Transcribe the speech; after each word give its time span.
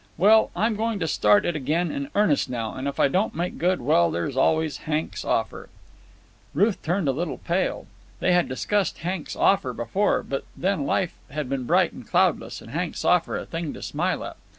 Well, 0.17 0.49
I'm 0.55 0.75
going 0.77 0.97
to 0.97 1.07
start 1.07 1.45
it 1.45 1.55
again 1.55 1.91
in 1.91 2.09
earnest 2.15 2.49
now, 2.49 2.73
and 2.73 2.87
if 2.87 2.99
I 2.99 3.07
don't 3.07 3.35
make 3.35 3.59
good, 3.59 3.79
well, 3.79 4.09
there's 4.09 4.35
always 4.35 4.77
Hank's 4.89 5.23
offer." 5.23 5.69
Ruth 6.55 6.81
turned 6.81 7.07
a 7.07 7.11
little 7.11 7.37
pale. 7.37 7.85
They 8.19 8.31
had 8.31 8.49
discussed 8.49 8.97
Hank's 9.05 9.35
offer 9.35 9.73
before, 9.73 10.23
but 10.23 10.43
then 10.57 10.87
life 10.87 11.13
had 11.29 11.49
been 11.49 11.65
bright 11.65 11.93
and 11.93 12.07
cloudless 12.07 12.61
and 12.63 12.71
Hank's 12.71 13.05
offer 13.05 13.37
a 13.37 13.45
thing 13.45 13.73
to 13.73 13.81
smile 13.83 14.23
at. 14.23 14.37